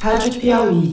Rádio 0.00 0.40
Piauí. 0.40 0.92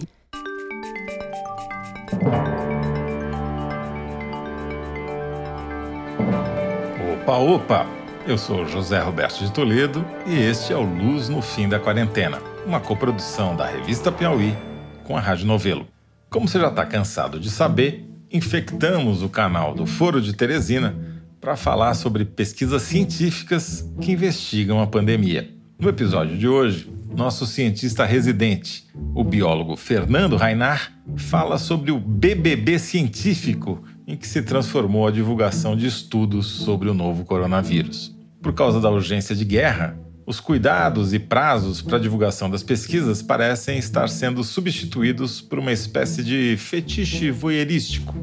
Opa, 7.13 7.37
opa! 7.37 7.87
Eu 8.25 8.37
sou 8.37 8.65
José 8.67 8.99
Roberto 8.99 9.43
de 9.43 9.51
Toledo 9.51 10.05
e 10.25 10.35
este 10.35 10.71
é 10.73 10.77
o 10.77 10.81
Luz 10.81 11.29
no 11.29 11.41
Fim 11.41 11.67
da 11.67 11.79
Quarentena, 11.79 12.39
uma 12.65 12.79
coprodução 12.79 13.55
da 13.55 13.65
revista 13.65 14.11
Piauí 14.11 14.55
com 15.03 15.17
a 15.17 15.19
Rádio 15.19 15.45
Novelo. 15.45 15.85
Como 16.29 16.47
você 16.47 16.59
já 16.59 16.69
está 16.69 16.85
cansado 16.85 17.39
de 17.39 17.49
saber, 17.49 18.09
infectamos 18.31 19.21
o 19.21 19.29
canal 19.29 19.75
do 19.75 19.85
Foro 19.85 20.21
de 20.21 20.33
Teresina 20.33 20.95
para 21.41 21.57
falar 21.57 21.93
sobre 21.93 22.23
pesquisas 22.23 22.81
científicas 22.83 23.85
que 23.99 24.13
investigam 24.13 24.81
a 24.81 24.87
pandemia. 24.87 25.49
No 25.77 25.89
episódio 25.89 26.37
de 26.37 26.47
hoje, 26.47 26.89
nosso 27.15 27.45
cientista 27.45 28.05
residente, 28.05 28.87
o 29.13 29.23
biólogo 29.23 29.75
Fernando 29.75 30.35
Rainar, 30.35 30.91
fala 31.15 31.57
sobre 31.57 31.91
o 31.91 31.99
BBB 31.99 32.79
científico 32.79 33.83
em 34.07 34.17
que 34.17 34.27
se 34.27 34.41
transformou 34.41 35.07
a 35.07 35.11
divulgação 35.11 35.75
de 35.75 35.85
estudos 35.85 36.47
sobre 36.47 36.89
o 36.89 36.93
novo 36.93 37.23
coronavírus. 37.23 38.15
Por 38.41 38.53
causa 38.53 38.81
da 38.81 38.89
urgência 38.89 39.35
de 39.35 39.45
guerra, 39.45 39.97
os 40.25 40.39
cuidados 40.39 41.13
e 41.13 41.19
prazos 41.19 41.81
para 41.81 41.97
a 41.97 42.01
divulgação 42.01 42.49
das 42.49 42.63
pesquisas 42.63 43.21
parecem 43.21 43.77
estar 43.77 44.09
sendo 44.09 44.43
substituídos 44.43 45.39
por 45.39 45.59
uma 45.59 45.71
espécie 45.71 46.23
de 46.23 46.55
fetiche 46.57 47.29
voyeurístico. 47.29 48.15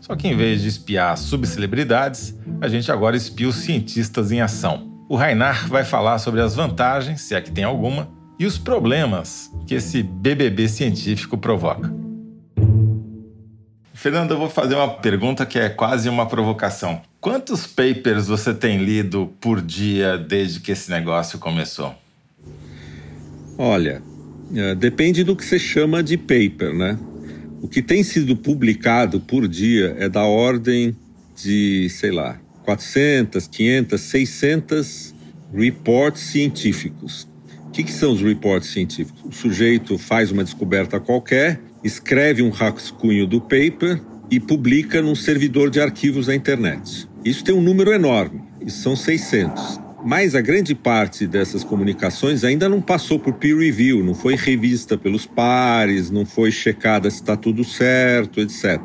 Só 0.00 0.14
que 0.14 0.28
em 0.28 0.36
vez 0.36 0.62
de 0.62 0.68
espiar 0.68 1.16
subcelebridades, 1.16 2.34
a 2.60 2.68
gente 2.68 2.90
agora 2.92 3.16
espia 3.16 3.48
os 3.48 3.56
cientistas 3.56 4.30
em 4.32 4.40
ação. 4.40 4.88
O 5.08 5.16
Rainar 5.16 5.68
vai 5.68 5.84
falar 5.84 6.18
sobre 6.18 6.40
as 6.40 6.54
vantagens, 6.54 7.22
se 7.22 7.34
é 7.34 7.40
que 7.40 7.50
tem 7.50 7.64
alguma, 7.64 8.17
e 8.38 8.46
os 8.46 8.56
problemas 8.56 9.50
que 9.66 9.74
esse 9.74 10.02
BBB 10.02 10.68
científico 10.68 11.36
provoca. 11.36 11.92
Fernando, 13.92 14.30
eu 14.30 14.38
vou 14.38 14.48
fazer 14.48 14.76
uma 14.76 14.88
pergunta 14.88 15.44
que 15.44 15.58
é 15.58 15.68
quase 15.68 16.08
uma 16.08 16.24
provocação. 16.24 17.02
Quantos 17.20 17.66
papers 17.66 18.28
você 18.28 18.54
tem 18.54 18.78
lido 18.78 19.34
por 19.40 19.60
dia 19.60 20.16
desde 20.16 20.60
que 20.60 20.70
esse 20.70 20.88
negócio 20.88 21.36
começou? 21.40 21.94
Olha, 23.58 24.00
é, 24.54 24.74
depende 24.76 25.24
do 25.24 25.34
que 25.34 25.44
você 25.44 25.58
chama 25.58 26.00
de 26.00 26.16
paper, 26.16 26.72
né? 26.72 26.96
O 27.60 27.66
que 27.66 27.82
tem 27.82 28.04
sido 28.04 28.36
publicado 28.36 29.18
por 29.18 29.48
dia 29.48 29.96
é 29.98 30.08
da 30.08 30.22
ordem 30.22 30.96
de, 31.34 31.88
sei 31.90 32.12
lá, 32.12 32.40
400, 32.64 33.48
500, 33.48 34.00
600 34.00 35.14
reports 35.52 36.22
científicos. 36.22 37.27
O 37.68 37.70
que, 37.70 37.84
que 37.84 37.92
são 37.92 38.12
os 38.12 38.20
reports 38.20 38.70
científicos? 38.70 39.22
O 39.24 39.30
sujeito 39.30 39.96
faz 39.98 40.32
uma 40.32 40.42
descoberta 40.42 40.98
qualquer 40.98 41.60
escreve 41.84 42.42
um 42.42 42.50
rascunho 42.50 43.26
do 43.26 43.40
paper 43.40 44.00
e 44.30 44.40
publica 44.40 45.00
num 45.00 45.14
servidor 45.14 45.70
de 45.70 45.80
arquivos 45.80 46.26
da 46.26 46.34
internet. 46.34 47.08
Isso 47.24 47.44
tem 47.44 47.54
um 47.54 47.62
número 47.62 47.92
enorme, 47.92 48.42
isso 48.60 48.82
são 48.82 48.96
600. 48.96 49.80
Mas 50.04 50.34
a 50.34 50.40
grande 50.40 50.74
parte 50.74 51.26
dessas 51.26 51.62
comunicações 51.62 52.42
ainda 52.42 52.68
não 52.68 52.80
passou 52.80 53.18
por 53.18 53.34
peer 53.34 53.56
review, 53.56 54.02
não 54.04 54.14
foi 54.14 54.34
revista 54.34 54.96
pelos 54.96 55.26
pares, 55.26 56.10
não 56.10 56.24
foi 56.24 56.50
checada 56.50 57.10
se 57.10 57.16
está 57.16 57.36
tudo 57.36 57.64
certo, 57.64 58.40
etc. 58.40 58.80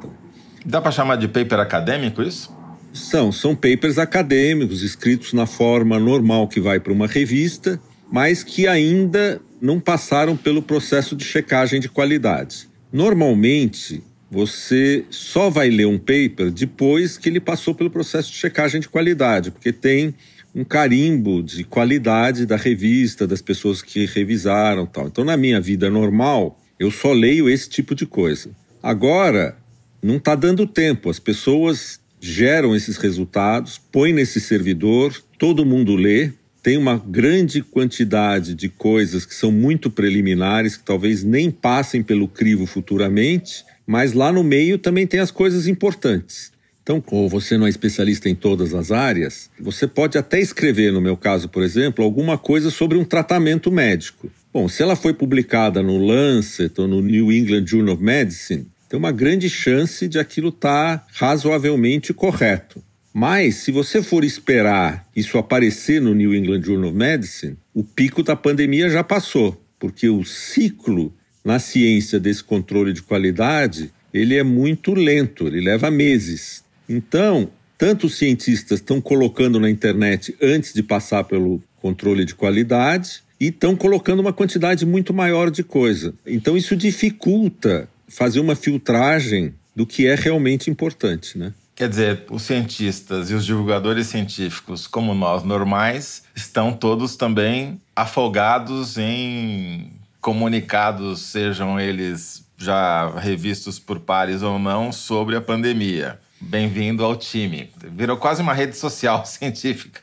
Dá 0.66 0.82
para 0.82 0.92
chamar 0.92 1.16
de 1.16 1.28
paper 1.28 1.60
acadêmico 1.60 2.22
isso? 2.22 2.56
São, 2.92 3.32
são 3.32 3.56
papers 3.56 3.98
acadêmicos, 3.98 4.84
escritos 4.84 5.34
na 5.34 5.46
forma 5.46 6.00
normal 6.00 6.48
que 6.48 6.60
vai 6.60 6.80
para 6.80 6.94
uma 6.94 7.08
revista, 7.08 7.80
mas 8.14 8.44
que 8.44 8.68
ainda 8.68 9.42
não 9.60 9.80
passaram 9.80 10.38
pelo 10.38 10.62
processo 10.62 11.16
de 11.16 11.26
checagem 11.26 11.80
de 11.80 11.90
qualidade. 11.90 12.70
Normalmente, 12.92 14.04
você 14.30 15.04
só 15.10 15.50
vai 15.50 15.72
ler 15.72 15.88
um 15.88 15.98
paper 15.98 16.52
depois 16.52 17.18
que 17.18 17.28
ele 17.28 17.40
passou 17.40 17.74
pelo 17.74 17.90
processo 17.90 18.32
de 18.32 18.38
checagem 18.38 18.80
de 18.80 18.88
qualidade, 18.88 19.50
porque 19.50 19.74
tem 19.74 20.14
um 20.54 20.64
carimbo 20.64 21.42
de 21.42 21.64
qualidade 21.64 22.46
da 22.46 22.56
revista, 22.56 23.26
das 23.26 23.42
pessoas 23.42 23.82
que 23.82 24.06
revisaram 24.06 24.86
tal. 24.86 25.08
Então, 25.08 25.26
na 25.26 25.36
minha 25.36 25.60
vida 25.60 25.90
normal, 25.90 26.62
eu 26.78 26.92
só 26.92 27.14
leio 27.14 27.50
esse 27.50 27.68
tipo 27.68 27.96
de 27.96 28.06
coisa. 28.06 28.52
Agora, 28.84 29.58
não 30.04 30.18
está 30.18 30.36
dando 30.36 30.68
tempo. 30.68 31.10
As 31.10 31.18
pessoas 31.18 32.00
geram 32.22 32.76
esses 32.76 32.96
resultados, 32.96 33.82
põem 33.92 34.14
nesse 34.14 34.40
servidor, 34.40 35.20
todo 35.40 35.66
mundo 35.66 35.96
lê, 35.96 36.32
tem 36.64 36.78
uma 36.78 36.96
grande 36.96 37.62
quantidade 37.62 38.56
de 38.56 38.70
coisas 38.70 39.26
que 39.26 39.36
são 39.36 39.52
muito 39.52 39.92
preliminares, 39.92 40.78
que 40.78 40.84
talvez 40.86 41.22
nem 41.22 41.52
passem 41.52 42.02
pelo 42.02 42.26
crivo 42.26 42.66
futuramente, 42.66 43.66
mas 43.86 44.14
lá 44.14 44.32
no 44.32 44.46
meio 44.46 44.78
também 44.78 45.06
tem 45.06 45.20
as 45.20 45.30
coisas 45.30 45.68
importantes. 45.68 46.54
Então, 46.82 47.02
como 47.02 47.28
você 47.28 47.58
não 47.58 47.68
é 47.68 47.70
especialista 47.70 48.30
em 48.30 48.36
todas 48.36 48.74
as 48.74 48.92
áreas, 48.92 49.50
você 49.60 49.86
pode 49.86 50.18
até 50.18 50.40
escrever, 50.40 50.94
no 50.94 51.02
meu 51.02 51.18
caso, 51.18 51.50
por 51.50 51.64
exemplo, 51.64 52.04
alguma 52.04 52.38
coisa 52.38 52.70
sobre 52.70 52.98
um 52.98 53.04
tratamento 53.04 53.70
médico. 53.70 54.32
Bom, 54.54 54.70
se 54.70 54.82
ela 54.82 54.96
foi 54.96 55.14
publicada 55.14 55.84
no 55.84 55.98
Lancet 55.98 56.80
ou 56.80 56.88
no 56.88 57.02
New 57.02 57.32
England 57.32 57.68
Journal 57.68 57.96
of 57.96 58.04
Medicine, 58.04 58.68
tem 58.88 58.98
uma 58.98 59.12
grande 59.12 59.50
chance 59.50 60.08
de 60.08 60.18
aquilo 60.18 60.50
estar 60.50 61.00
tá 61.00 61.08
razoavelmente 61.14 62.14
correto. 62.14 62.82
Mas, 63.14 63.58
se 63.58 63.72
você 63.72 64.02
for 64.02 64.24
esperar 64.24 65.08
isso 65.16 65.38
aparecer 65.38 66.02
no 66.02 66.16
New 66.16 66.34
England 66.34 66.64
Journal 66.64 66.90
of 66.90 66.98
Medicine, 66.98 67.58
o 67.74 67.84
pico 67.84 68.24
da 68.24 68.36
pandemia 68.36 68.90
já 68.90 69.04
passou, 69.04 69.62
porque 69.78 70.10
o 70.10 70.24
ciclo 70.24 71.14
na 71.46 71.60
ciência 71.60 72.20
desse 72.20 72.44
controle 72.44 72.92
de 72.92 73.04
qualidade 73.04 73.92
ele 74.14 74.36
é 74.36 74.44
muito 74.44 74.94
lento, 74.94 75.48
ele 75.48 75.62
leva 75.62 75.92
meses. 75.92 76.64
Então, 76.88 77.50
tanto 77.78 78.08
os 78.08 78.18
cientistas 78.18 78.80
estão 78.80 79.02
colocando 79.02 79.60
na 79.60 79.70
internet 79.70 80.36
antes 80.42 80.74
de 80.74 80.82
passar 80.82 81.24
pelo 81.24 81.62
controle 81.78 82.24
de 82.24 82.34
qualidade 82.34 83.22
e 83.40 83.48
estão 83.48 83.76
colocando 83.76 84.22
uma 84.22 84.32
quantidade 84.32 84.86
muito 84.86 85.14
maior 85.14 85.52
de 85.52 85.64
coisa. 85.64 86.14
Então, 86.26 86.56
isso 86.56 86.76
dificulta 86.76 87.90
fazer 88.08 88.40
uma 88.40 88.56
filtragem 88.56 89.54
do 89.76 89.86
que 89.86 90.06
é 90.06 90.16
realmente 90.16 90.70
importante, 90.70 91.38
né? 91.38 91.54
Quer 91.76 91.90
dizer, 91.90 92.26
os 92.30 92.44
cientistas 92.44 93.32
e 93.32 93.34
os 93.34 93.46
divulgadores 93.46 94.08
científicos, 94.08 94.86
como 94.86 95.16
nós 95.16 95.44
normais, 95.44 96.24
estão 96.36 96.72
todos 96.72 97.16
também 97.16 97.82
afogados 97.96 98.98
em 98.98 99.92
comunicados, 100.22 101.22
sejam 101.22 101.80
eles 101.80 102.44
já 102.58 103.10
revistos 103.20 103.80
por 103.80 104.00
pares 104.00 104.44
ou 104.44 104.60
não, 104.60 104.92
sobre 104.92 105.36
a 105.36 105.42
pandemia. 105.42 106.20
Bem-vindo 106.40 107.04
ao 107.04 107.16
time. 107.16 107.70
Virou 107.96 108.18
quase 108.18 108.42
uma 108.42 108.54
rede 108.54 108.78
social 108.78 109.24
científica. 109.26 110.02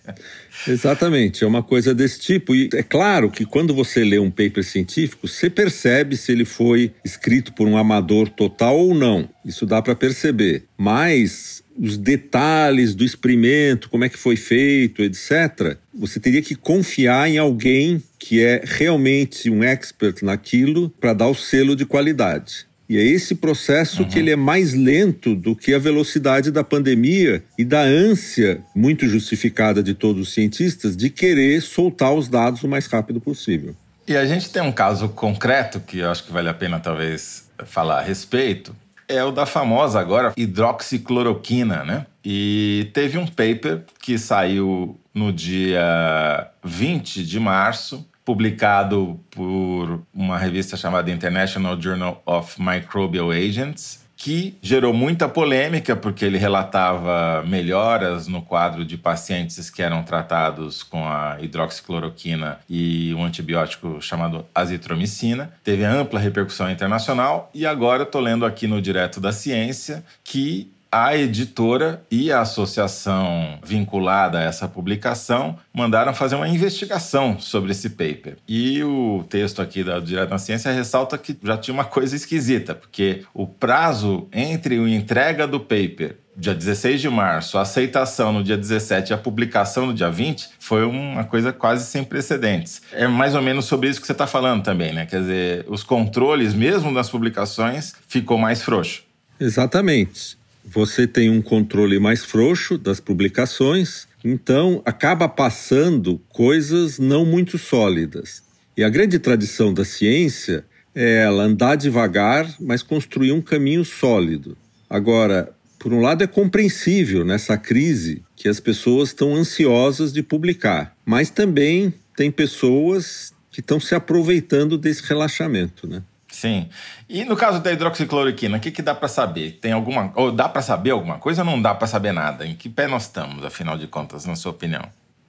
Exatamente, 0.66 1.44
é 1.44 1.46
uma 1.46 1.62
coisa 1.62 1.94
desse 1.94 2.18
tipo. 2.18 2.54
E 2.54 2.68
é 2.74 2.82
claro 2.82 3.30
que 3.30 3.44
quando 3.44 3.74
você 3.74 4.02
lê 4.02 4.18
um 4.18 4.30
paper 4.30 4.64
científico, 4.64 5.28
você 5.28 5.50
percebe 5.50 6.16
se 6.16 6.32
ele 6.32 6.44
foi 6.44 6.92
escrito 7.04 7.52
por 7.52 7.68
um 7.68 7.76
amador 7.76 8.28
total 8.28 8.78
ou 8.78 8.94
não. 8.94 9.28
Isso 9.44 9.66
dá 9.66 9.82
para 9.82 9.94
perceber. 9.94 10.64
Mas 10.78 11.59
os 11.78 11.96
detalhes 11.96 12.94
do 12.94 13.04
experimento, 13.04 13.88
como 13.88 14.04
é 14.04 14.08
que 14.08 14.18
foi 14.18 14.36
feito, 14.36 15.02
etc., 15.02 15.76
você 15.94 16.20
teria 16.20 16.42
que 16.42 16.54
confiar 16.54 17.28
em 17.28 17.38
alguém 17.38 18.02
que 18.18 18.42
é 18.42 18.62
realmente 18.64 19.48
um 19.48 19.64
expert 19.64 20.22
naquilo 20.22 20.90
para 21.00 21.12
dar 21.12 21.28
o 21.28 21.34
selo 21.34 21.74
de 21.74 21.86
qualidade. 21.86 22.66
E 22.88 22.98
é 22.98 23.02
esse 23.04 23.36
processo 23.36 24.02
uhum. 24.02 24.08
que 24.08 24.18
ele 24.18 24.30
é 24.30 24.36
mais 24.36 24.74
lento 24.74 25.36
do 25.36 25.54
que 25.54 25.72
a 25.72 25.78
velocidade 25.78 26.50
da 26.50 26.64
pandemia 26.64 27.40
e 27.56 27.64
da 27.64 27.82
ânsia 27.82 28.60
muito 28.74 29.08
justificada 29.08 29.80
de 29.80 29.94
todos 29.94 30.28
os 30.28 30.34
cientistas 30.34 30.96
de 30.96 31.08
querer 31.08 31.62
soltar 31.62 32.12
os 32.12 32.26
dados 32.28 32.64
o 32.64 32.68
mais 32.68 32.86
rápido 32.86 33.20
possível. 33.20 33.76
E 34.08 34.16
a 34.16 34.26
gente 34.26 34.50
tem 34.50 34.60
um 34.60 34.72
caso 34.72 35.08
concreto 35.10 35.78
que 35.78 36.00
eu 36.00 36.10
acho 36.10 36.24
que 36.24 36.32
vale 36.32 36.48
a 36.48 36.54
pena 36.54 36.80
talvez 36.80 37.48
falar 37.64 38.00
a 38.00 38.02
respeito, 38.02 38.74
é 39.10 39.24
o 39.24 39.32
da 39.32 39.44
famosa 39.44 40.00
agora 40.00 40.32
hidroxicloroquina, 40.36 41.84
né? 41.84 42.06
E 42.24 42.90
teve 42.94 43.18
um 43.18 43.26
paper 43.26 43.84
que 44.00 44.16
saiu 44.16 44.98
no 45.12 45.32
dia 45.32 46.48
20 46.62 47.24
de 47.24 47.40
março 47.40 48.06
publicado 48.24 49.18
por 49.30 50.02
uma 50.14 50.38
revista 50.38 50.76
chamada 50.76 51.10
International 51.10 51.80
Journal 51.80 52.22
of 52.24 52.62
Microbial 52.62 53.30
Agents, 53.32 53.99
que 54.20 54.54
gerou 54.60 54.92
muita 54.92 55.26
polêmica 55.26 55.96
porque 55.96 56.26
ele 56.26 56.36
relatava 56.36 57.42
melhoras 57.46 58.28
no 58.28 58.42
quadro 58.42 58.84
de 58.84 58.98
pacientes 58.98 59.70
que 59.70 59.82
eram 59.82 60.02
tratados 60.02 60.82
com 60.82 61.08
a 61.08 61.38
hidroxicloroquina 61.40 62.60
e 62.68 63.14
um 63.14 63.24
antibiótico 63.24 63.98
chamado 64.02 64.44
azitromicina. 64.54 65.50
Teve 65.64 65.84
ampla 65.84 66.20
repercussão 66.20 66.70
internacional 66.70 67.50
e 67.54 67.64
agora 67.64 68.02
estou 68.02 68.20
lendo 68.20 68.44
aqui 68.44 68.66
no 68.66 68.82
Direto 68.82 69.22
da 69.22 69.32
Ciência 69.32 70.04
que 70.22 70.70
a 70.90 71.16
editora 71.16 72.02
e 72.10 72.32
a 72.32 72.40
associação 72.40 73.58
vinculada 73.64 74.38
a 74.38 74.42
essa 74.42 74.66
publicação 74.66 75.56
mandaram 75.72 76.12
fazer 76.12 76.34
uma 76.34 76.48
investigação 76.48 77.38
sobre 77.38 77.72
esse 77.72 77.90
paper. 77.90 78.36
E 78.48 78.82
o 78.82 79.24
texto 79.28 79.62
aqui 79.62 79.84
da 79.84 80.00
Direto 80.00 80.30
na 80.30 80.38
Ciência 80.38 80.72
ressalta 80.72 81.16
que 81.16 81.36
já 81.42 81.56
tinha 81.56 81.74
uma 81.74 81.84
coisa 81.84 82.16
esquisita, 82.16 82.74
porque 82.74 83.22
o 83.32 83.46
prazo 83.46 84.26
entre 84.32 84.78
a 84.78 84.88
entrega 84.88 85.46
do 85.46 85.60
paper 85.60 86.16
dia 86.36 86.54
16 86.54 87.02
de 87.02 87.08
março, 87.10 87.58
a 87.58 87.62
aceitação 87.62 88.32
no 88.32 88.42
dia 88.42 88.56
17 88.56 89.10
e 89.10 89.14
a 89.14 89.18
publicação 89.18 89.86
no 89.86 89.94
dia 89.94 90.10
20 90.10 90.48
foi 90.58 90.84
uma 90.86 91.24
coisa 91.24 91.52
quase 91.52 91.84
sem 91.84 92.02
precedentes. 92.02 92.80
É 92.92 93.06
mais 93.06 93.34
ou 93.34 93.42
menos 93.42 93.66
sobre 93.66 93.90
isso 93.90 94.00
que 94.00 94.06
você 94.06 94.12
está 94.12 94.26
falando 94.26 94.62
também, 94.62 94.92
né? 94.92 95.04
Quer 95.04 95.20
dizer, 95.20 95.64
os 95.68 95.82
controles, 95.82 96.54
mesmo 96.54 96.94
das 96.94 97.10
publicações, 97.10 97.94
ficou 98.08 98.38
mais 98.38 98.62
frouxo. 98.62 99.02
Exatamente. 99.38 100.39
Você 100.64 101.06
tem 101.06 101.30
um 101.30 101.42
controle 101.42 101.98
mais 101.98 102.24
frouxo 102.24 102.78
das 102.78 103.00
publicações, 103.00 104.06
então 104.24 104.82
acaba 104.84 105.28
passando 105.28 106.20
coisas 106.28 106.98
não 106.98 107.24
muito 107.24 107.58
sólidas. 107.58 108.42
E 108.76 108.84
a 108.84 108.88
grande 108.88 109.18
tradição 109.18 109.74
da 109.74 109.84
ciência 109.84 110.64
é 110.94 111.22
ela 111.22 111.44
andar 111.44 111.76
devagar, 111.76 112.54
mas 112.60 112.82
construir 112.82 113.32
um 113.32 113.40
caminho 113.40 113.84
sólido. 113.84 114.56
Agora, 114.88 115.52
por 115.78 115.92
um 115.92 116.00
lado, 116.00 116.22
é 116.22 116.26
compreensível 116.26 117.24
nessa 117.24 117.56
crise 117.56 118.22
que 118.36 118.48
as 118.48 118.60
pessoas 118.60 119.08
estão 119.08 119.34
ansiosas 119.34 120.12
de 120.12 120.22
publicar, 120.22 120.94
mas 121.04 121.30
também 121.30 121.92
tem 122.14 122.30
pessoas 122.30 123.32
que 123.50 123.60
estão 123.60 123.80
se 123.80 123.94
aproveitando 123.94 124.76
desse 124.76 125.02
relaxamento, 125.02 125.86
né? 125.86 126.02
Sim. 126.40 126.70
E 127.06 127.22
no 127.22 127.36
caso 127.36 127.60
da 127.60 127.70
hidroxicloroquina, 127.70 128.56
o 128.56 128.60
que, 128.60 128.70
que 128.70 128.80
dá 128.80 128.94
para 128.94 129.08
saber? 129.08 129.58
Tem 129.60 129.72
alguma, 129.72 130.10
ou 130.14 130.32
dá 130.32 130.48
para 130.48 130.62
saber 130.62 130.90
alguma 130.90 131.18
coisa 131.18 131.42
ou 131.42 131.46
não 131.46 131.60
dá 131.60 131.74
para 131.74 131.86
saber 131.86 132.12
nada? 132.12 132.46
Em 132.46 132.54
que 132.54 132.70
pé 132.70 132.88
nós 132.88 133.02
estamos, 133.02 133.44
afinal 133.44 133.76
de 133.76 133.86
contas, 133.86 134.24
na 134.24 134.34
sua 134.34 134.52
opinião? 134.52 134.88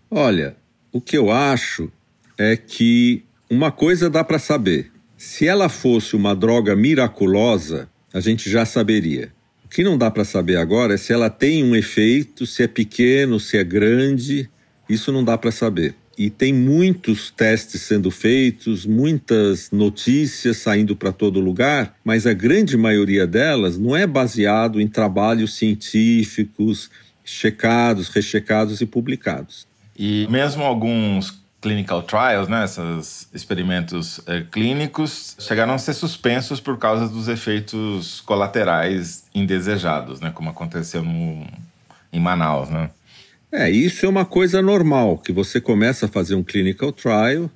Olha, 0.09 0.55
o 0.89 1.01
que 1.01 1.17
eu 1.17 1.29
acho 1.29 1.91
é 2.37 2.55
que 2.55 3.25
uma 3.49 3.73
coisa 3.73 4.09
dá 4.09 4.23
para 4.23 4.39
saber. 4.39 4.89
Se 5.17 5.45
ela 5.45 5.67
fosse 5.67 6.15
uma 6.15 6.33
droga 6.33 6.77
miraculosa, 6.77 7.89
a 8.13 8.21
gente 8.21 8.49
já 8.49 8.65
saberia 8.65 9.33
que 9.69 9.83
não 9.83 9.97
dá 9.97 10.11
para 10.11 10.25
saber 10.25 10.57
agora 10.57 10.95
é 10.95 10.97
se 10.97 11.13
ela 11.13 11.29
tem 11.29 11.63
um 11.63 11.73
efeito, 11.73 12.45
se 12.45 12.61
é 12.61 12.67
pequeno, 12.67 13.39
se 13.39 13.57
é 13.57 13.63
grande, 13.63 14.49
isso 14.89 15.13
não 15.13 15.23
dá 15.23 15.37
para 15.37 15.49
saber. 15.49 15.95
E 16.21 16.29
tem 16.29 16.53
muitos 16.53 17.31
testes 17.31 17.81
sendo 17.81 18.11
feitos, 18.11 18.85
muitas 18.85 19.71
notícias 19.71 20.57
saindo 20.57 20.95
para 20.95 21.11
todo 21.11 21.39
lugar, 21.39 21.95
mas 22.05 22.27
a 22.27 22.33
grande 22.33 22.77
maioria 22.77 23.25
delas 23.25 23.75
não 23.75 23.95
é 23.95 24.05
baseado 24.05 24.79
em 24.79 24.87
trabalhos 24.87 25.55
científicos 25.55 26.91
checados, 27.25 28.07
rechecados 28.09 28.81
e 28.81 28.85
publicados. 28.85 29.65
E 29.97 30.27
mesmo 30.29 30.63
alguns 30.63 31.41
clinical 31.59 32.03
trials, 32.03 32.47
né, 32.47 32.65
esses 32.65 33.27
experimentos 33.33 34.21
é, 34.27 34.41
clínicos, 34.41 35.35
chegaram 35.39 35.73
a 35.73 35.79
ser 35.79 35.93
suspensos 35.93 36.59
por 36.59 36.77
causa 36.77 37.07
dos 37.07 37.27
efeitos 37.27 38.21
colaterais 38.21 39.23
indesejados, 39.33 40.21
né, 40.21 40.29
como 40.29 40.51
aconteceu 40.51 41.01
no, 41.01 41.47
em 42.13 42.19
Manaus, 42.19 42.69
né? 42.69 42.91
É, 43.51 43.69
isso 43.69 44.05
é 44.05 44.09
uma 44.09 44.23
coisa 44.23 44.61
normal, 44.61 45.17
que 45.17 45.31
você 45.31 45.59
começa 45.59 46.05
a 46.05 46.09
fazer 46.09 46.35
um 46.35 46.43
clinical 46.43 46.91
trial, 46.91 47.51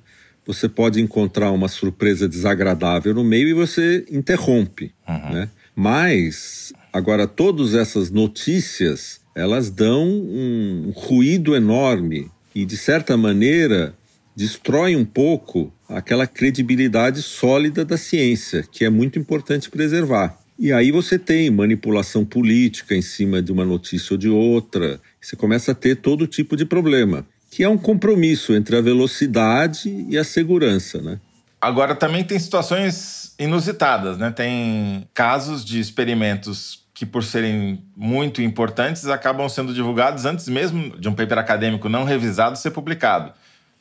você 0.46 0.68
pode 0.68 1.00
encontrar 1.00 1.50
uma 1.50 1.68
surpresa 1.68 2.28
desagradável 2.28 3.14
no 3.14 3.24
meio 3.24 3.48
e 3.48 3.54
você 3.54 4.04
interrompe, 4.10 4.92
uhum. 5.08 5.32
né? 5.32 5.48
Mas, 5.74 6.72
agora, 6.92 7.26
todas 7.26 7.74
essas 7.74 8.10
notícias, 8.10 9.20
elas 9.34 9.70
dão 9.70 10.06
um 10.06 10.92
ruído 10.94 11.54
enorme 11.54 12.30
e, 12.54 12.64
de 12.64 12.76
certa 12.76 13.16
maneira, 13.16 13.94
destrói 14.34 14.96
um 14.96 15.04
pouco 15.04 15.72
aquela 15.88 16.26
credibilidade 16.26 17.22
sólida 17.22 17.84
da 17.84 17.96
ciência, 17.96 18.64
que 18.70 18.84
é 18.84 18.90
muito 18.90 19.18
importante 19.18 19.68
preservar. 19.68 20.38
E 20.58 20.72
aí 20.72 20.90
você 20.90 21.18
tem 21.18 21.50
manipulação 21.50 22.24
política 22.24 22.94
em 22.94 23.02
cima 23.02 23.42
de 23.42 23.52
uma 23.52 23.64
notícia 23.64 24.14
ou 24.14 24.18
de 24.18 24.28
outra, 24.28 24.98
você 25.26 25.34
começa 25.34 25.72
a 25.72 25.74
ter 25.74 25.96
todo 25.96 26.24
tipo 26.24 26.56
de 26.56 26.64
problema, 26.64 27.26
que 27.50 27.64
é 27.64 27.68
um 27.68 27.76
compromisso 27.76 28.54
entre 28.54 28.76
a 28.76 28.80
velocidade 28.80 30.06
e 30.08 30.16
a 30.16 30.22
segurança, 30.22 31.02
né? 31.02 31.18
Agora 31.60 31.96
também 31.96 32.22
tem 32.22 32.38
situações 32.38 33.34
inusitadas, 33.36 34.16
né? 34.18 34.30
Tem 34.30 35.08
casos 35.12 35.64
de 35.64 35.80
experimentos 35.80 36.86
que, 36.94 37.04
por 37.04 37.24
serem 37.24 37.84
muito 37.96 38.40
importantes, 38.40 39.08
acabam 39.08 39.48
sendo 39.48 39.74
divulgados 39.74 40.24
antes 40.24 40.46
mesmo 40.48 40.96
de 40.96 41.08
um 41.08 41.14
paper 41.14 41.38
acadêmico 41.38 41.88
não 41.88 42.04
revisado 42.04 42.56
ser 42.56 42.70
publicado. 42.70 43.32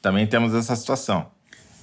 Também 0.01 0.25
temos 0.25 0.51
essa 0.55 0.75
situação. 0.75 1.27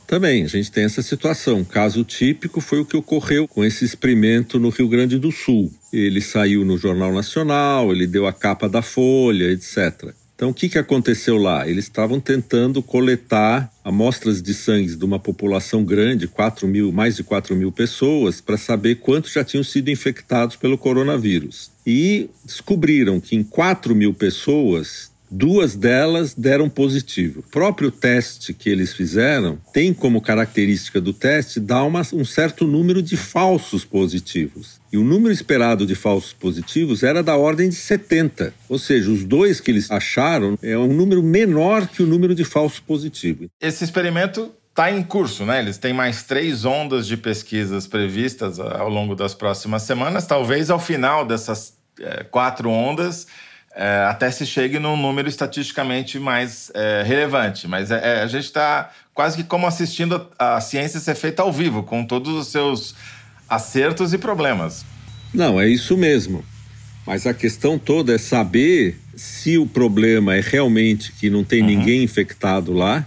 Também, 0.07 0.45
a 0.45 0.49
gente 0.49 0.71
tem 0.71 0.85
essa 0.85 1.03
situação. 1.03 1.65
Caso 1.65 2.05
típico 2.05 2.61
foi 2.61 2.81
o 2.81 2.85
que 2.85 2.97
ocorreu 2.97 3.49
com 3.49 3.65
esse 3.65 3.85
experimento 3.85 4.59
no 4.59 4.69
Rio 4.69 4.89
Grande 4.89 5.19
do 5.19 5.33
Sul. 5.33 5.73
Ele 5.93 6.21
saiu 6.21 6.65
no 6.65 6.77
Jornal 6.77 7.13
Nacional, 7.13 7.93
ele 7.93 8.07
deu 8.07 8.27
a 8.27 8.33
capa 8.33 8.69
da 8.69 8.83
Folha, 8.83 9.51
etc. 9.51 10.13
Então, 10.43 10.51
o 10.51 10.55
que, 10.55 10.69
que 10.69 10.77
aconteceu 10.77 11.37
lá? 11.37 11.69
Eles 11.69 11.85
estavam 11.85 12.19
tentando 12.19 12.83
coletar 12.83 13.73
amostras 13.85 14.43
de 14.43 14.53
sangue 14.53 14.97
de 14.97 15.05
uma 15.05 15.17
população 15.17 15.85
grande, 15.85 16.27
4 16.27 16.67
mil, 16.67 16.91
mais 16.91 17.15
de 17.15 17.23
4 17.23 17.55
mil 17.55 17.71
pessoas, 17.71 18.41
para 18.41 18.57
saber 18.57 18.97
quantos 18.97 19.31
já 19.33 19.45
tinham 19.45 19.63
sido 19.63 19.89
infectados 19.89 20.57
pelo 20.57 20.77
coronavírus. 20.77 21.71
E 21.87 22.29
descobriram 22.45 23.21
que 23.21 23.37
em 23.37 23.45
4 23.45 23.95
mil 23.95 24.13
pessoas, 24.13 25.12
Duas 25.35 25.75
delas 25.75 26.35
deram 26.35 26.69
positivo. 26.69 27.41
O 27.41 27.43
próprio 27.43 27.91
teste 27.91 28.53
que 28.53 28.69
eles 28.69 28.93
fizeram 28.93 29.59
tem 29.73 29.95
como 29.95 30.21
característica 30.21 31.01
do 31.01 31.15
teste 31.15 31.59
dar 31.59 31.85
uma, 31.85 32.03
um 32.13 32.23
certo 32.23 32.67
número 32.67 33.01
de 33.01 33.17
falsos 33.17 33.83
positivos. 33.83 34.79
E 34.93 34.99
o 34.99 35.03
número 35.03 35.33
esperado 35.33 35.87
de 35.87 35.95
falsos 35.95 36.35
positivos 36.35 37.03
era 37.03 37.23
da 37.23 37.35
ordem 37.35 37.71
de 37.71 37.77
70. 37.77 38.53
Ou 38.69 38.79
seja, 38.79 39.11
os 39.11 39.25
dois 39.25 39.59
que 39.59 39.71
eles 39.71 39.91
acharam 39.91 40.59
é 40.63 40.77
um 40.77 40.93
número 40.93 41.23
menor 41.23 41.89
que 41.89 42.03
o 42.03 42.07
número 42.07 42.35
de 42.35 42.45
falsos 42.45 42.81
positivos. 42.81 43.49
Esse 43.59 43.85
experimento 43.85 44.53
está 44.69 44.93
em 44.93 45.03
curso, 45.03 45.47
né? 45.47 45.61
Eles 45.61 45.79
têm 45.79 45.95
mais 45.95 46.25
três 46.25 46.67
ondas 46.67 47.07
de 47.07 47.17
pesquisas 47.17 47.87
previstas 47.87 48.61
ao 48.61 48.91
longo 48.91 49.15
das 49.15 49.35
próximas 49.35 49.81
semanas. 49.85 50.27
Talvez 50.27 50.69
ao 50.69 50.79
final 50.79 51.25
dessas 51.25 51.73
é, 51.99 52.23
quatro 52.25 52.69
ondas 52.69 53.27
é, 53.75 54.07
até 54.09 54.31
se 54.31 54.45
chegue 54.45 54.79
num 54.79 54.97
número 54.97 55.29
estatisticamente 55.29 56.19
mais 56.19 56.71
é, 56.75 57.03
relevante. 57.05 57.67
Mas 57.67 57.91
é, 57.91 58.19
é 58.19 58.23
a 58.23 58.27
gente 58.27 58.45
está 58.45 58.91
quase 59.15 59.37
que 59.37 59.45
como 59.45 59.67
assistindo 59.67 60.29
a, 60.39 60.57
a, 60.57 60.61
ciência 60.61 61.01
ser 61.01 61.15
feita 61.15 61.43
ao 61.43 61.53
vivo, 61.53 61.83
com 61.83 62.05
todos 62.05 62.35
os 62.35 62.49
seus 62.49 62.95
acertos 63.49 64.13
e 64.13 64.19
problemas. 64.19 64.85
Não, 65.33 65.61
é 65.61 65.69
isso 65.69 65.97
mesmo. 65.97 66.45
Mas 67.07 67.27
a 67.27 67.35
questão 67.35 67.79
toda 67.79 68.15
é 68.15 68.19
saber 68.19 68.99
se 69.17 69.59
o 69.59 69.67
problema 69.67 70.37
é 70.37 70.41
realmente 70.41 71.13
que 71.13 71.29
não 71.29 71.43
tem 71.43 71.61
uhum. 71.61 71.67
ninguém 71.67 72.03
infectado 72.03 72.73
lá, 72.73 73.07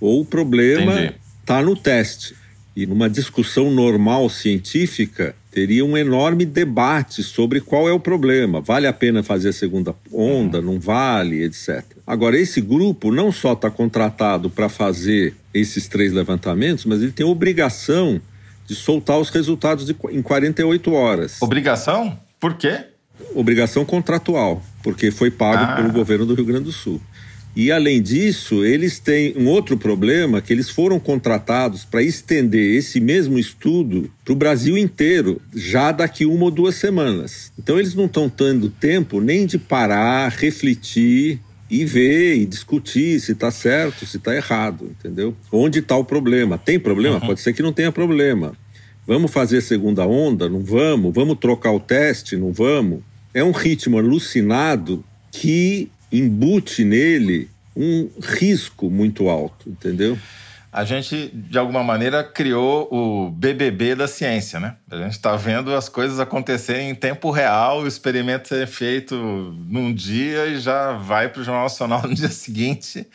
ou 0.00 0.20
o 0.20 0.24
problema 0.24 1.12
está 1.40 1.62
no 1.62 1.74
teste. 1.74 2.34
E 2.76 2.86
numa 2.86 3.10
discussão 3.10 3.70
normal 3.70 4.28
científica, 4.30 5.34
teria 5.50 5.84
um 5.84 5.96
enorme 5.96 6.44
debate 6.44 7.22
sobre 7.22 7.60
qual 7.60 7.88
é 7.88 7.92
o 7.92 8.00
problema. 8.00 8.60
Vale 8.60 8.86
a 8.86 8.92
pena 8.92 9.22
fazer 9.22 9.48
a 9.48 9.52
segunda 9.52 9.94
onda? 10.12 10.62
Não 10.62 10.78
vale? 10.78 11.42
Etc. 11.42 11.84
Agora, 12.06 12.38
esse 12.38 12.60
grupo 12.60 13.10
não 13.10 13.32
só 13.32 13.52
está 13.52 13.70
contratado 13.70 14.48
para 14.48 14.68
fazer 14.68 15.34
esses 15.52 15.88
três 15.88 16.12
levantamentos, 16.12 16.84
mas 16.84 17.02
ele 17.02 17.12
tem 17.12 17.26
obrigação 17.26 18.20
de 18.66 18.74
soltar 18.74 19.18
os 19.18 19.30
resultados 19.30 19.84
de, 19.84 19.96
em 20.10 20.22
48 20.22 20.92
horas. 20.92 21.42
Obrigação? 21.42 22.18
Por 22.38 22.54
quê? 22.54 22.84
Obrigação 23.34 23.84
contratual, 23.84 24.62
porque 24.82 25.10
foi 25.10 25.30
pago 25.30 25.64
ah. 25.64 25.76
pelo 25.76 25.92
governo 25.92 26.24
do 26.24 26.34
Rio 26.34 26.44
Grande 26.44 26.64
do 26.64 26.72
Sul. 26.72 27.00
E 27.54 27.72
além 27.72 28.00
disso, 28.00 28.64
eles 28.64 29.00
têm 29.00 29.34
um 29.36 29.46
outro 29.48 29.76
problema 29.76 30.40
que 30.40 30.52
eles 30.52 30.70
foram 30.70 31.00
contratados 31.00 31.84
para 31.84 32.02
estender 32.02 32.76
esse 32.76 33.00
mesmo 33.00 33.38
estudo 33.38 34.10
para 34.24 34.32
o 34.32 34.36
Brasil 34.36 34.78
inteiro, 34.78 35.40
já 35.54 35.90
daqui 35.90 36.24
uma 36.24 36.44
ou 36.44 36.50
duas 36.50 36.76
semanas. 36.76 37.52
Então 37.58 37.78
eles 37.78 37.94
não 37.94 38.06
estão 38.06 38.28
tendo 38.28 38.70
tempo 38.70 39.20
nem 39.20 39.46
de 39.46 39.58
parar, 39.58 40.30
refletir 40.30 41.40
e 41.68 41.84
ver 41.84 42.36
e 42.36 42.46
discutir 42.46 43.20
se 43.20 43.32
está 43.32 43.50
certo, 43.50 44.06
se 44.06 44.16
está 44.16 44.34
errado, 44.34 44.90
entendeu? 44.98 45.34
Onde 45.52 45.80
está 45.80 45.96
o 45.96 46.04
problema? 46.04 46.56
Tem 46.56 46.78
problema? 46.78 47.16
Uhum. 47.16 47.26
Pode 47.26 47.40
ser 47.40 47.52
que 47.52 47.62
não 47.62 47.72
tenha 47.72 47.92
problema. 47.92 48.52
Vamos 49.06 49.30
fazer 49.30 49.60
segunda 49.60 50.06
onda? 50.06 50.48
Não 50.48 50.60
vamos. 50.60 51.12
Vamos 51.12 51.38
trocar 51.38 51.72
o 51.72 51.80
teste? 51.80 52.36
Não 52.36 52.52
vamos. 52.52 53.00
É 53.34 53.42
um 53.42 53.50
ritmo 53.50 53.98
alucinado 53.98 55.04
que 55.32 55.90
embute 56.12 56.84
nele 56.84 57.48
um 57.76 58.10
risco 58.20 58.90
muito 58.90 59.28
alto, 59.28 59.68
entendeu? 59.68 60.18
a 60.72 60.84
gente, 60.84 61.28
de 61.34 61.58
alguma 61.58 61.82
maneira, 61.82 62.22
criou 62.22 62.88
o 62.92 63.30
BBB 63.30 63.96
da 63.96 64.06
ciência, 64.06 64.60
né? 64.60 64.76
A 64.88 64.96
gente 64.98 65.12
está 65.12 65.34
vendo 65.34 65.74
as 65.74 65.88
coisas 65.88 66.20
acontecerem 66.20 66.90
em 66.90 66.94
tempo 66.94 67.30
real, 67.30 67.80
o 67.80 67.88
experimento 67.88 68.46
ser 68.46 68.68
feito 68.68 69.16
num 69.68 69.92
dia 69.92 70.46
e 70.46 70.60
já 70.60 70.92
vai 70.92 71.28
para 71.28 71.40
o 71.40 71.44
Jornal 71.44 71.64
Nacional 71.64 72.02
no 72.06 72.14
dia 72.14 72.28
seguinte. 72.28 73.06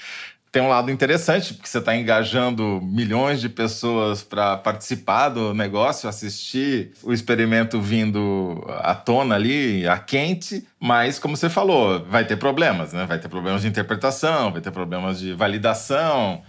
Tem 0.56 0.64
um 0.64 0.70
lado 0.70 0.90
interessante, 0.90 1.54
porque 1.54 1.68
você 1.68 1.80
está 1.80 1.94
engajando 1.94 2.80
milhões 2.82 3.42
de 3.42 3.50
pessoas 3.50 4.24
para 4.24 4.56
participar 4.56 5.28
do 5.28 5.54
negócio, 5.54 6.08
assistir 6.08 6.94
o 7.04 7.12
experimento 7.12 7.82
vindo 7.82 8.64
à 8.80 8.96
tona 8.96 9.36
ali, 9.36 9.86
a 9.86 9.98
quente, 9.98 10.66
mas, 10.80 11.20
como 11.20 11.36
você 11.36 11.50
falou, 11.50 12.06
vai 12.06 12.24
ter 12.24 12.38
problemas, 12.38 12.94
né? 12.94 13.06
Vai 13.06 13.20
ter 13.20 13.28
problemas 13.28 13.64
de 13.64 13.68
interpretação, 13.68 14.54
vai 14.54 14.62
ter 14.62 14.72
problemas 14.72 15.20
de 15.20 15.34
validação 15.34 16.42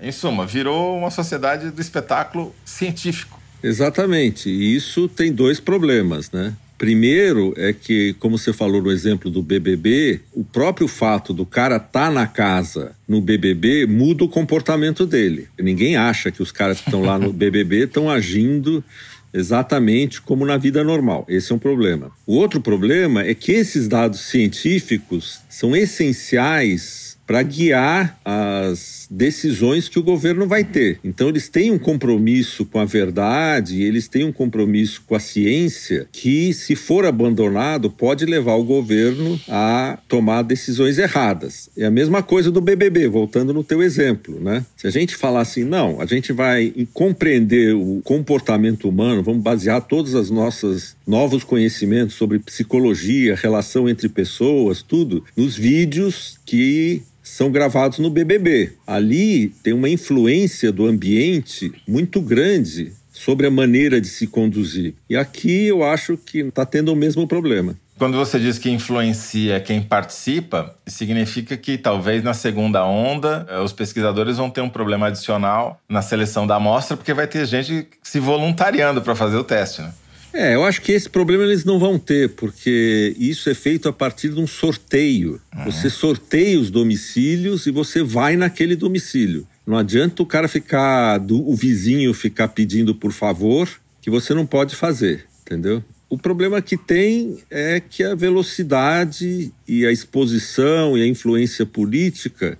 em 0.00 0.10
suma, 0.10 0.46
virou 0.46 0.96
uma 0.96 1.10
sociedade 1.10 1.70
do 1.70 1.82
espetáculo 1.82 2.54
científico. 2.64 3.38
Exatamente. 3.62 4.48
E 4.48 4.74
isso 4.74 5.06
tem 5.06 5.30
dois 5.30 5.60
problemas, 5.60 6.30
né? 6.30 6.54
Primeiro 6.80 7.52
é 7.58 7.74
que, 7.74 8.14
como 8.14 8.38
você 8.38 8.54
falou 8.54 8.80
no 8.80 8.90
exemplo 8.90 9.30
do 9.30 9.42
BBB, 9.42 10.20
o 10.32 10.42
próprio 10.42 10.88
fato 10.88 11.34
do 11.34 11.44
cara 11.44 11.76
estar 11.76 12.06
tá 12.06 12.10
na 12.10 12.26
casa 12.26 12.92
no 13.06 13.20
BBB 13.20 13.84
muda 13.84 14.24
o 14.24 14.28
comportamento 14.28 15.04
dele. 15.04 15.46
Ninguém 15.60 15.96
acha 15.96 16.30
que 16.30 16.42
os 16.42 16.50
caras 16.50 16.80
que 16.80 16.88
estão 16.88 17.02
lá 17.02 17.18
no 17.18 17.34
BBB 17.34 17.84
estão 17.84 18.08
agindo 18.08 18.82
exatamente 19.30 20.22
como 20.22 20.46
na 20.46 20.56
vida 20.56 20.82
normal. 20.82 21.26
Esse 21.28 21.52
é 21.52 21.54
um 21.54 21.58
problema. 21.58 22.10
O 22.26 22.34
outro 22.36 22.62
problema 22.62 23.24
é 23.24 23.34
que 23.34 23.52
esses 23.52 23.86
dados 23.86 24.20
científicos 24.20 25.42
são 25.50 25.76
essenciais 25.76 27.09
para 27.30 27.44
guiar 27.44 28.18
as 28.24 29.06
decisões 29.08 29.88
que 29.88 30.00
o 30.00 30.02
governo 30.02 30.48
vai 30.48 30.64
ter. 30.64 30.98
Então, 31.04 31.28
eles 31.28 31.48
têm 31.48 31.70
um 31.70 31.78
compromisso 31.78 32.66
com 32.66 32.80
a 32.80 32.84
verdade, 32.84 33.84
eles 33.84 34.08
têm 34.08 34.24
um 34.24 34.32
compromisso 34.32 35.00
com 35.06 35.14
a 35.14 35.20
ciência 35.20 36.08
que, 36.10 36.52
se 36.52 36.74
for 36.74 37.06
abandonado, 37.06 37.88
pode 37.88 38.26
levar 38.26 38.54
o 38.54 38.64
governo 38.64 39.40
a 39.48 39.96
tomar 40.08 40.42
decisões 40.42 40.98
erradas. 40.98 41.70
É 41.78 41.84
a 41.84 41.90
mesma 41.90 42.20
coisa 42.20 42.50
do 42.50 42.60
BBB, 42.60 43.06
voltando 43.06 43.54
no 43.54 43.62
teu 43.62 43.80
exemplo, 43.80 44.40
né? 44.40 44.66
Se 44.76 44.88
a 44.88 44.90
gente 44.90 45.14
falar 45.14 45.42
assim, 45.42 45.62
não, 45.62 46.00
a 46.00 46.06
gente 46.06 46.32
vai 46.32 46.74
compreender 46.92 47.76
o 47.76 48.00
comportamento 48.02 48.88
humano, 48.88 49.22
vamos 49.22 49.40
basear 49.44 49.80
todos 49.82 50.14
os 50.14 50.30
nossos 50.30 50.96
novos 51.06 51.44
conhecimentos 51.44 52.16
sobre 52.16 52.40
psicologia, 52.40 53.36
relação 53.36 53.88
entre 53.88 54.08
pessoas, 54.08 54.82
tudo, 54.82 55.22
nos 55.36 55.56
vídeos 55.56 56.36
que 56.44 57.04
são 57.30 57.50
gravados 57.50 57.98
no 57.98 58.10
BBB. 58.10 58.72
Ali 58.86 59.48
tem 59.62 59.72
uma 59.72 59.88
influência 59.88 60.72
do 60.72 60.86
ambiente 60.86 61.72
muito 61.86 62.20
grande 62.20 62.92
sobre 63.12 63.46
a 63.46 63.50
maneira 63.50 64.00
de 64.00 64.08
se 64.08 64.26
conduzir. 64.26 64.94
E 65.08 65.16
aqui 65.16 65.66
eu 65.66 65.84
acho 65.84 66.16
que 66.16 66.38
está 66.40 66.66
tendo 66.66 66.92
o 66.92 66.96
mesmo 66.96 67.26
problema. 67.26 67.76
Quando 67.98 68.16
você 68.16 68.38
diz 68.38 68.58
que 68.58 68.70
influencia 68.70 69.60
quem 69.60 69.82
participa, 69.82 70.74
significa 70.86 71.54
que 71.56 71.76
talvez 71.76 72.22
na 72.22 72.32
segunda 72.32 72.84
onda 72.84 73.46
eh, 73.48 73.58
os 73.58 73.74
pesquisadores 73.74 74.38
vão 74.38 74.48
ter 74.48 74.62
um 74.62 74.70
problema 74.70 75.08
adicional 75.08 75.78
na 75.86 76.00
seleção 76.00 76.46
da 76.46 76.56
amostra, 76.56 76.96
porque 76.96 77.12
vai 77.12 77.26
ter 77.26 77.44
gente 77.44 77.86
se 78.02 78.18
voluntariando 78.18 79.02
para 79.02 79.14
fazer 79.14 79.36
o 79.36 79.44
teste. 79.44 79.82
Né? 79.82 79.92
É, 80.32 80.54
eu 80.54 80.64
acho 80.64 80.80
que 80.80 80.92
esse 80.92 81.08
problema 81.08 81.44
eles 81.44 81.64
não 81.64 81.78
vão 81.78 81.98
ter, 81.98 82.30
porque 82.30 83.14
isso 83.18 83.50
é 83.50 83.54
feito 83.54 83.88
a 83.88 83.92
partir 83.92 84.28
de 84.30 84.40
um 84.40 84.46
sorteio. 84.46 85.40
Uhum. 85.54 85.64
Você 85.64 85.90
sorteia 85.90 86.58
os 86.58 86.70
domicílios 86.70 87.66
e 87.66 87.70
você 87.70 88.02
vai 88.02 88.36
naquele 88.36 88.76
domicílio. 88.76 89.46
Não 89.66 89.76
adianta 89.76 90.22
o 90.22 90.26
cara 90.26 90.48
ficar, 90.48 91.18
do, 91.18 91.48
o 91.48 91.54
vizinho 91.54 92.14
ficar 92.14 92.48
pedindo 92.48 92.94
por 92.94 93.12
favor, 93.12 93.68
que 94.00 94.10
você 94.10 94.32
não 94.32 94.46
pode 94.46 94.74
fazer, 94.76 95.26
entendeu? 95.42 95.82
O 96.08 96.18
problema 96.18 96.60
que 96.60 96.76
tem 96.76 97.38
é 97.50 97.80
que 97.80 98.02
a 98.02 98.14
velocidade 98.14 99.52
e 99.66 99.86
a 99.86 99.92
exposição 99.92 100.98
e 100.98 101.02
a 101.02 101.06
influência 101.06 101.64
política 101.64 102.58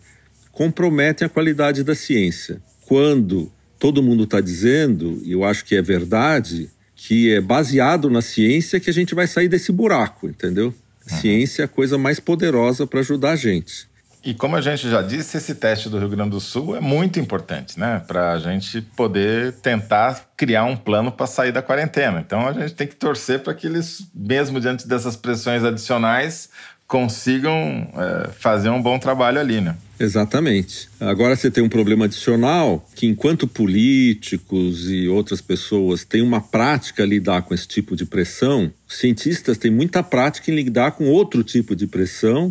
comprometem 0.53 1.27
a 1.27 1.29
qualidade 1.29 1.83
da 1.83 1.95
ciência. 1.95 2.63
Quando 2.87 3.51
todo 3.79 4.03
mundo 4.03 4.25
está 4.25 4.41
dizendo, 4.41 5.21
e 5.25 5.33
eu 5.33 5.43
acho 5.43 5.65
que 5.65 5.75
é 5.75 5.83
verdade, 5.83 6.71
que 7.03 7.35
é 7.35 7.41
baseado 7.41 8.11
na 8.11 8.21
ciência 8.21 8.79
que 8.79 8.91
a 8.91 8.93
gente 8.93 9.15
vai 9.15 9.27
sair 9.27 9.49
desse 9.49 9.73
buraco, 9.73 10.29
entendeu? 10.29 10.75
A 11.11 11.15
uhum. 11.15 11.21
ciência 11.21 11.63
é 11.63 11.65
a 11.65 11.69
coisa 11.69 11.97
mais 11.97 12.21
poderosa 12.21 12.87
para 12.87 13.01
ajudar 13.01 13.31
a 13.31 13.37
gente. 13.37 13.89
E 14.23 14.35
como 14.35 14.55
a 14.55 14.61
gente 14.61 14.89
já 14.91 15.01
disse, 15.01 15.39
esse 15.39 15.55
teste 15.55 15.89
do 15.89 15.99
Rio 15.99 16.11
Grande 16.11 16.33
do 16.33 16.41
Sul 16.41 16.77
é 16.77 16.81
muito 16.81 17.19
importante, 17.19 17.81
né? 17.81 18.03
Para 18.07 18.33
a 18.33 18.39
gente 18.39 18.83
poder 18.83 19.55
tentar 19.55 20.31
criar 20.37 20.65
um 20.65 20.77
plano 20.77 21.11
para 21.11 21.27
sair 21.27 21.53
da 21.53 21.63
quarentena. 21.63 22.21
Então 22.21 22.47
a 22.47 22.53
gente 22.53 22.75
tem 22.75 22.87
que 22.87 22.97
torcer 22.97 23.39
para 23.39 23.55
que 23.55 23.67
eles, 23.67 24.07
mesmo 24.15 24.61
diante 24.61 24.87
dessas 24.87 25.17
pressões 25.17 25.65
adicionais, 25.65 26.51
consigam 26.87 27.91
é, 27.97 28.29
fazer 28.29 28.69
um 28.69 28.83
bom 28.83 28.99
trabalho 28.99 29.41
ali, 29.41 29.63
né? 29.63 29.75
Exatamente. 30.01 30.89
Agora 30.99 31.37
você 31.37 31.51
tem 31.51 31.63
um 31.63 31.69
problema 31.69 32.07
adicional 32.07 32.89
que, 32.97 33.07
enquanto 33.07 33.47
políticos 33.47 34.91
e 34.91 35.07
outras 35.07 35.43
pessoas 35.43 36.07
têm 36.07 36.23
uma 36.23 36.41
prática 36.41 37.03
a 37.03 37.07
lidar 37.07 37.43
com 37.43 37.53
esse 37.53 37.69
tipo 37.69 37.95
de 37.95 38.07
pressão, 38.07 38.73
cientistas 38.89 39.59
têm 39.59 39.71
muita 39.71 40.03
prática 40.03 40.51
em 40.51 40.55
lidar 40.55 40.93
com 40.93 41.05
outro 41.11 41.45
tipo 41.45 41.77
de 41.77 41.87
pressão 41.87 42.51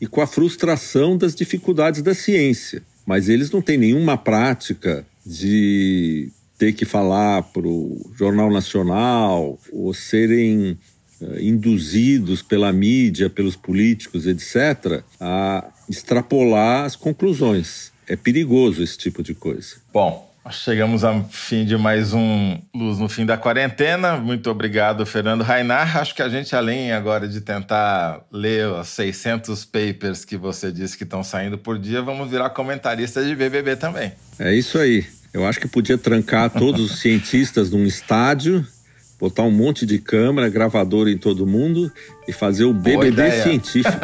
e 0.00 0.08
com 0.08 0.20
a 0.20 0.26
frustração 0.26 1.16
das 1.16 1.36
dificuldades 1.36 2.02
da 2.02 2.14
ciência. 2.14 2.82
Mas 3.06 3.28
eles 3.28 3.52
não 3.52 3.62
têm 3.62 3.78
nenhuma 3.78 4.18
prática 4.18 5.06
de 5.24 6.32
ter 6.58 6.72
que 6.72 6.84
falar 6.84 7.44
para 7.44 7.66
o 7.66 8.10
Jornal 8.18 8.50
Nacional 8.50 9.56
ou 9.72 9.94
serem 9.94 10.76
induzidos 11.40 12.42
pela 12.42 12.72
mídia, 12.72 13.28
pelos 13.28 13.56
políticos, 13.56 14.26
etc., 14.26 15.02
a 15.20 15.64
extrapolar 15.88 16.84
as 16.84 16.96
conclusões. 16.96 17.92
É 18.06 18.16
perigoso 18.16 18.82
esse 18.82 18.96
tipo 18.96 19.22
de 19.22 19.34
coisa. 19.34 19.76
Bom, 19.92 20.28
Chegamos 20.50 21.04
ao 21.04 21.24
fim 21.30 21.64
de 21.64 21.76
mais 21.76 22.14
um 22.14 22.58
Luz 22.74 22.98
no 22.98 23.08
Fim 23.08 23.26
da 23.26 23.36
Quarentena. 23.36 24.16
Muito 24.16 24.50
obrigado, 24.50 25.04
Fernando 25.04 25.42
Rainar. 25.42 25.98
Acho 25.98 26.14
que 26.14 26.22
a 26.22 26.28
gente, 26.28 26.56
além 26.56 26.90
agora 26.90 27.28
de 27.28 27.40
tentar 27.40 28.22
ler 28.32 28.66
os 28.66 28.88
600 28.88 29.66
papers 29.66 30.24
que 30.24 30.36
você 30.36 30.72
disse 30.72 30.96
que 30.96 31.04
estão 31.04 31.22
saindo 31.22 31.58
por 31.58 31.78
dia, 31.78 32.00
vamos 32.00 32.30
virar 32.30 32.50
comentarista 32.50 33.22
de 33.22 33.34
BBB 33.34 33.76
também. 33.76 34.12
É 34.38 34.54
isso 34.54 34.78
aí. 34.78 35.06
Eu 35.34 35.46
acho 35.46 35.60
que 35.60 35.68
podia 35.68 35.98
trancar 35.98 36.48
todos 36.48 36.92
os 36.92 37.00
cientistas 37.00 37.70
num 37.70 37.84
estádio, 37.84 38.66
botar 39.18 39.42
um 39.42 39.50
monte 39.50 39.84
de 39.84 39.98
câmera, 39.98 40.48
gravador 40.48 41.08
em 41.08 41.18
todo 41.18 41.46
mundo 41.46 41.90
e 42.26 42.32
fazer 42.32 42.64
o 42.64 42.72
BBB 42.72 43.30
científico. 43.42 43.98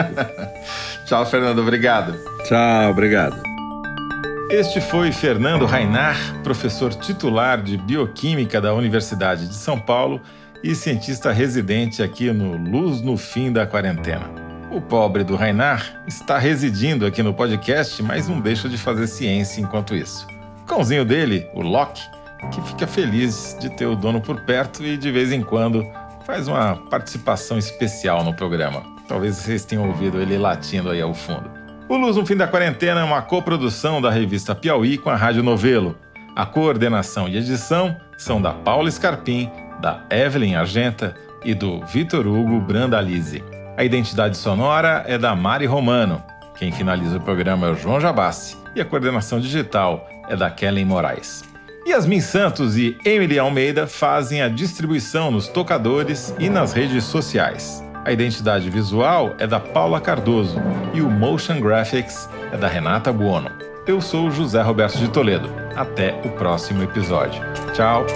Tchau, 1.07 1.25
Fernando. 1.27 1.61
Obrigado. 1.61 2.19
Tchau, 2.45 2.91
obrigado. 2.91 3.43
Este 4.51 4.81
foi 4.81 5.11
Fernando 5.11 5.65
Rainar, 5.65 6.17
professor 6.43 6.95
titular 6.95 7.63
de 7.63 7.77
Bioquímica 7.77 8.61
da 8.61 8.75
Universidade 8.75 9.49
de 9.49 9.55
São 9.55 9.79
Paulo 9.81 10.21
e 10.63 10.75
cientista 10.75 11.33
residente 11.33 12.03
aqui 12.03 12.31
no 12.33 12.57
Luz 12.57 13.01
no 13.01 13.17
Fim 13.17 13.53
da 13.53 13.67
Quarentena. 13.67 14.31
O 14.71 14.81
pobre 14.81 15.25
do 15.25 15.37
Rainar 15.37 16.03
está 16.07 16.39
residindo 16.39 17.07
aqui 17.07 17.23
no 17.23 17.33
podcast, 17.33 18.03
mas 18.03 18.29
não 18.29 18.41
deixa 18.41 18.69
de 18.69 18.77
fazer 18.77 19.07
ciência 19.07 19.61
enquanto 19.61 19.95
isso. 19.95 20.27
O 20.63 20.67
cãozinho 20.67 21.05
dele, 21.05 21.47
o 21.55 21.61
Loki, 21.61 22.03
que 22.53 22.61
fica 22.63 22.87
feliz 22.87 23.57
de 23.61 23.69
ter 23.71 23.87
o 23.87 23.97
dono 23.97 24.21
por 24.21 24.41
perto 24.41 24.85
e 24.85 24.97
de 24.97 25.11
vez 25.11 25.33
em 25.33 25.43
quando 25.43 25.85
faz 26.25 26.49
uma 26.49 26.77
participação 26.91 27.59
especial 27.59 28.25
no 28.25 28.35
programa. 28.35 28.83
Talvez 29.07 29.37
vocês 29.37 29.65
tenham 29.65 29.87
ouvido 29.87 30.21
ele 30.21 30.39
latindo 30.39 30.91
aí 30.91 31.01
ao 31.01 31.13
fundo. 31.13 31.51
O 31.89 31.97
Luz 31.97 32.17
no 32.17 32.25
Fim 32.25 32.37
da 32.37 32.49
Quarentena 32.49 33.01
é 33.01 33.05
uma 33.05 33.21
coprodução 33.21 34.01
da 34.01 34.11
revista 34.11 34.55
Piauí 34.55 34.97
com 34.97 35.11
a 35.11 35.17
Rádio 35.17 35.43
Novelo. 35.43 35.97
A 36.35 36.47
coordenação 36.47 37.29
e 37.29 37.37
edição 37.37 37.95
são 38.17 38.41
da 38.41 38.53
Paula 38.53 38.91
Scarpim, 38.91 39.51
da 39.81 40.03
Evelyn 40.11 40.55
Argenta 40.55 41.15
e 41.45 41.55
do 41.55 41.85
Vitor 41.87 42.27
Hugo 42.27 42.59
Brandalize. 42.61 43.45
A 43.77 43.85
identidade 43.85 44.37
sonora 44.37 45.05
é 45.07 45.19
da 45.19 45.37
Mari 45.37 45.67
Romano. 45.67 46.23
Quem 46.57 46.73
finaliza 46.73 47.19
o 47.19 47.21
programa 47.21 47.67
é 47.67 47.71
o 47.71 47.75
João 47.75 48.01
Jabassi 48.01 48.57
e 48.75 48.81
a 48.81 48.85
coordenação 48.85 49.39
digital 49.39 50.09
é 50.29 50.37
da 50.37 50.51
Kellen 50.51 50.87
Moraes. 50.87 51.54
Yasmin 51.87 52.21
Santos 52.21 52.77
e 52.79 52.97
Emily 53.05 53.39
Almeida 53.39 53.87
fazem 53.87 54.41
a 54.41 54.49
distribuição 54.49 55.31
nos 55.31 55.49
tocadores 55.49 56.35
e 56.39 56.49
nas 56.49 56.73
redes 56.73 57.05
sociais. 57.05 57.85
A 58.05 58.13
identidade 58.13 58.71
visual 58.71 59.35
é 59.39 59.47
da 59.47 59.61
Paula 59.61 60.01
Cardoso 60.01 60.61
e 60.95 61.01
o 61.01 61.11
Motion 61.11 61.61
Graphics 61.61 62.29
é 62.53 62.57
da 62.57 62.69
Renata 62.69 63.13
Buono. 63.13 63.51
Eu 63.87 64.01
sou 64.01 64.31
José 64.31 64.63
Roberto 64.63 64.97
de 64.99 65.09
Toledo. 65.09 65.51
Até 65.77 66.19
o 66.25 66.31
próximo 66.31 66.83
episódio. 66.83 67.43
Tchau! 67.75 68.07